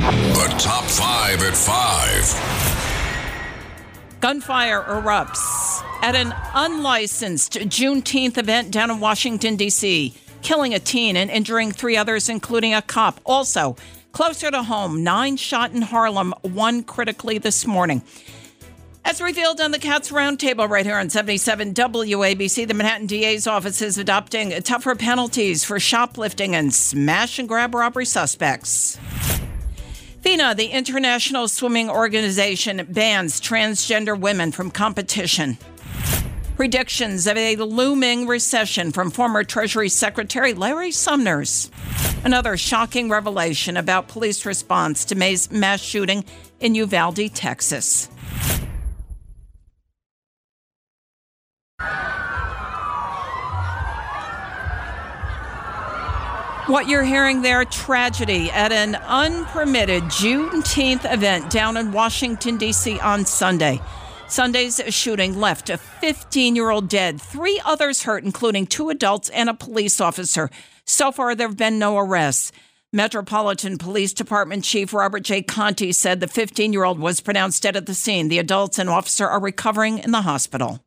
[0.00, 2.24] The top five at five.
[4.22, 11.30] Gunfire erupts at an unlicensed Juneteenth event down in Washington, D.C., killing a teen and
[11.30, 13.20] injuring three others, including a cop.
[13.26, 13.76] Also,
[14.12, 18.00] closer to home, nine shot in Harlem, one critically this morning.
[19.04, 23.82] As revealed on the Cats Roundtable right here on 77 WABC, the Manhattan DA's office
[23.82, 28.98] is adopting tougher penalties for shoplifting and smash and grab robbery suspects.
[30.22, 35.56] FINA, the International Swimming Organization, bans transgender women from competition.
[36.56, 41.70] Predictions of a looming recession from former Treasury Secretary Larry Summers.
[42.22, 46.26] Another shocking revelation about police response to May's mass shooting
[46.60, 48.10] in Uvalde, Texas.
[56.70, 63.00] What you're hearing there, tragedy at an unpermitted Juneteenth event down in Washington, D.C.
[63.00, 63.80] on Sunday.
[64.28, 69.48] Sunday's shooting left a 15 year old dead, three others hurt, including two adults and
[69.48, 70.48] a police officer.
[70.84, 72.52] So far, there have been no arrests.
[72.92, 75.42] Metropolitan Police Department Chief Robert J.
[75.42, 78.28] Contee said the 15 year old was pronounced dead at the scene.
[78.28, 80.78] The adults and officer are recovering in the hospital.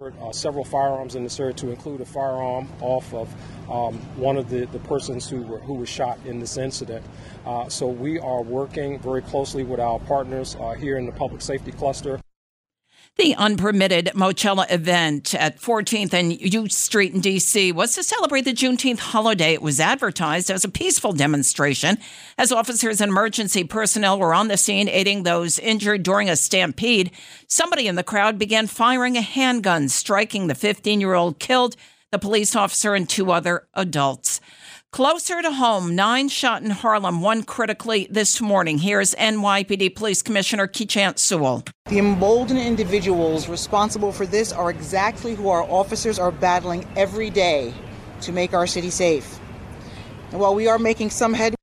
[0.00, 3.28] Uh, several firearms in this area to include a firearm off of
[3.70, 7.04] um, one of the, the persons who were who was shot in this incident.
[7.44, 11.42] Uh, so we are working very closely with our partners uh, here in the public
[11.42, 12.18] safety cluster.
[13.16, 17.70] The unpermitted Moechella event at 14th and U Street in D.C.
[17.72, 19.52] was to celebrate the Juneteenth holiday.
[19.52, 21.98] It was advertised as a peaceful demonstration
[22.38, 27.10] as officers and emergency personnel were on the scene aiding those injured during a stampede.
[27.46, 31.76] Somebody in the crowd began firing a handgun, striking the 15 year old killed,
[32.12, 34.40] the police officer, and two other adults.
[34.92, 38.76] Closer to home, nine shot in Harlem, one critically this morning.
[38.76, 41.62] Here's NYPD Police Commissioner Keechant Sewell.
[41.86, 47.72] The emboldened individuals responsible for this are exactly who our officers are battling every day
[48.22, 49.38] to make our city safe.
[50.32, 51.54] And while we are making some headway,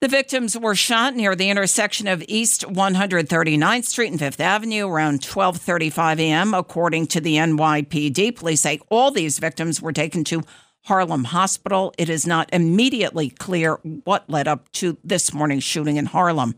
[0.00, 5.20] the victims were shot near the intersection of East 139th Street and Fifth Avenue around
[5.20, 6.54] 12:35 a.m.
[6.54, 10.42] According to the NYPD, police say all these victims were taken to
[10.84, 11.94] Harlem Hospital.
[11.98, 13.74] It is not immediately clear
[14.04, 16.54] what led up to this morning's shooting in Harlem.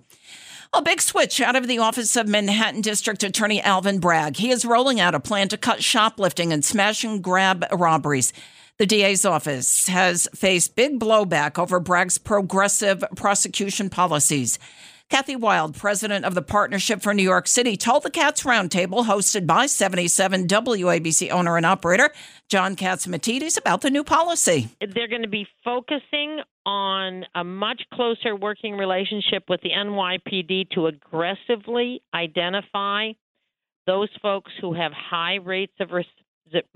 [0.72, 4.36] A big switch out of the office of Manhattan District Attorney Alvin Bragg.
[4.36, 8.32] He is rolling out a plan to cut shoplifting and smash and grab robberies.
[8.78, 14.58] The DA's office has faced big blowback over Bragg's progressive prosecution policies.
[15.08, 19.46] Kathy Wylde, president of the Partnership for New York City, told the Cats Roundtable, hosted
[19.46, 22.10] by 77 WABC owner and operator
[22.48, 24.68] John Catsimatidis, about the new policy.
[24.80, 30.88] They're going to be focusing on a much closer working relationship with the NYPD to
[30.88, 33.12] aggressively identify
[33.86, 35.92] those folks who have high rates of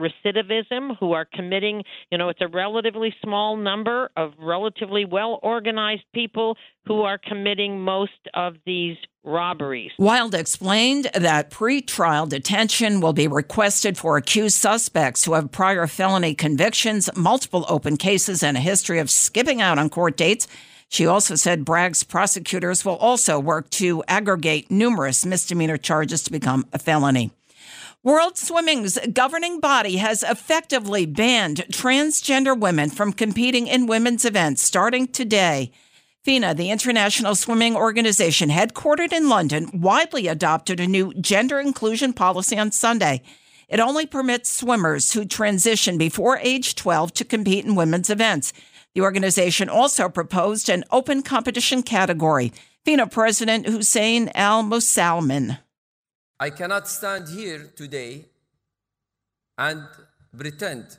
[0.01, 6.05] recidivism who are committing, you know, it's a relatively small number of relatively well organized
[6.15, 9.91] people who are committing most of these robberies.
[9.99, 16.35] Wylde explained that pre-trial detention will be requested for accused suspects who have prior felony
[16.35, 20.49] convictions, multiple open cases, and a history of skipping out on court dates.
[20.89, 26.67] She also said Bragg's prosecutors will also work to aggregate numerous misdemeanor charges to become
[26.73, 27.31] a felony.
[28.03, 35.07] World Swimming's governing body has effectively banned transgender women from competing in women's events starting
[35.07, 35.71] today.
[36.25, 42.59] FINA, the International Swimming Organization headquartered in London, widely adopted a new gender inclusion policy
[42.59, 43.21] on Sunday.
[43.69, 48.55] It only permits swimmers who transition before age 12 to compete in women's events.
[48.95, 52.55] The organization also proposed an open competition category.
[52.87, 55.59] FINA President Hussein Al Musallam.
[56.43, 58.25] I cannot stand here today
[59.59, 59.83] and
[60.35, 60.97] pretend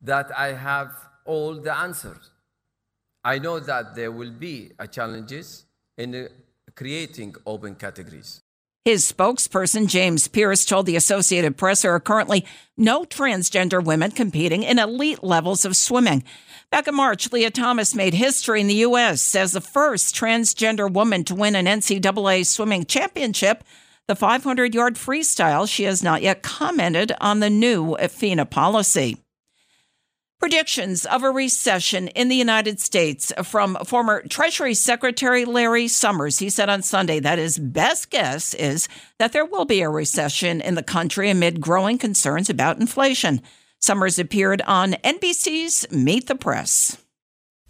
[0.00, 0.92] that I have
[1.26, 2.30] all the answers.
[3.22, 5.66] I know that there will be challenges
[5.98, 6.28] in uh,
[6.74, 8.40] creating open categories.
[8.86, 12.46] His spokesperson, James Pearce, told the Associated Press there are currently
[12.78, 16.24] no transgender women competing in elite levels of swimming.
[16.70, 19.34] Back in March, Lia Thomas made history in the U.S.
[19.34, 23.64] as the first transgender woman to win an NCAA swimming championship
[24.10, 29.18] the 500 yard freestyle, she has not yet commented on the new FINA policy.
[30.40, 36.40] Predictions of a recession in the United States from former Treasury Secretary Larry Summers.
[36.40, 38.88] He said on Sunday that his best guess is
[39.20, 43.40] that there will be a recession in the country amid growing concerns about inflation.
[43.80, 46.96] Summers appeared on NBC's Meet the Press.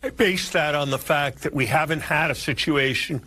[0.03, 3.27] I base that on the fact that we haven't had a situation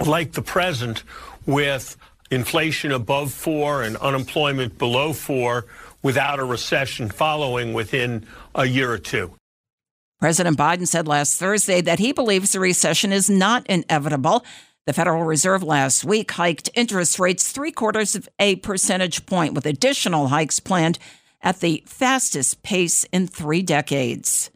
[0.00, 1.02] like the present
[1.46, 1.96] with
[2.30, 5.66] inflation above four and unemployment below four
[6.02, 9.34] without a recession following within a year or two.
[10.18, 14.44] President Biden said last Thursday that he believes the recession is not inevitable.
[14.86, 19.66] The Federal Reserve last week hiked interest rates three quarters of a percentage point, with
[19.66, 20.98] additional hikes planned
[21.40, 24.50] at the fastest pace in three decades.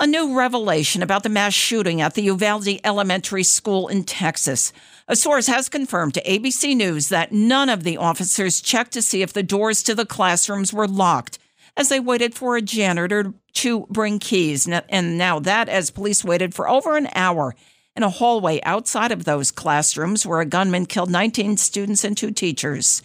[0.00, 4.72] A new revelation about the mass shooting at the Uvalde Elementary School in Texas.
[5.10, 9.22] A source has confirmed to ABC News that none of the officers checked to see
[9.22, 11.38] if the doors to the classrooms were locked
[11.78, 14.68] as they waited for a janitor to bring keys.
[14.68, 17.54] And now that as police waited for over an hour
[17.96, 22.30] in a hallway outside of those classrooms where a gunman killed 19 students and two
[22.30, 23.00] teachers.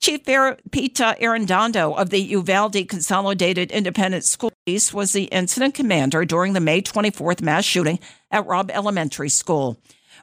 [0.00, 6.24] Chief Pete uh, Arredondo of the Uvalde Consolidated Independent School Police was the incident commander
[6.24, 8.00] during the May 24th mass shooting
[8.32, 9.78] at Robb Elementary School.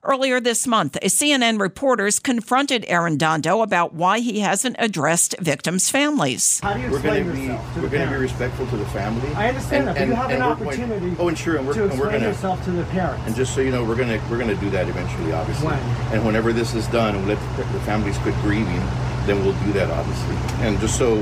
[0.06, 6.60] Earlier this month, CNN reporters confronted Arredondo about why he hasn't addressed victims' families.
[6.60, 7.48] How do you we're going to be
[7.80, 9.34] we're going to be respectful to the family.
[9.34, 11.06] I understand and, that, but and, you have an opportunity.
[11.12, 13.24] Going, oh, and sure, and we're, to explain and we're gonna, yourself to the parents.
[13.28, 15.68] And just so you know, we're gonna we're gonna do that eventually, obviously.
[15.68, 15.80] When?
[16.14, 18.82] And whenever this is done, and we let the, the families quit grieving,
[19.26, 20.36] then we'll do that, obviously.
[20.66, 21.16] And just so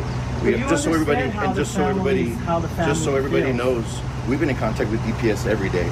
[0.44, 2.36] we have, just so everybody and just so everybody
[2.78, 3.86] just so everybody knows,
[4.28, 5.88] we've been in contact with DPS every day.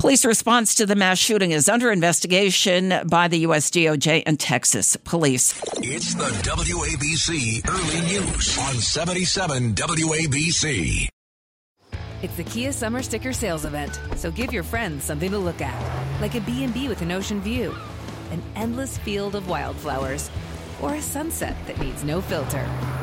[0.00, 3.70] Police response to the mass shooting is under investigation by the U.S.
[3.70, 5.60] DOJ and Texas police.
[5.76, 11.06] It's the WABC Early News on 77 WABC.
[12.22, 16.22] It's the Kia Summer Sticker Sales Event, so give your friends something to look at,
[16.22, 17.76] like a B&B with an ocean view,
[18.30, 20.30] an endless field of wildflowers,
[20.80, 22.66] or a sunset that needs no filter.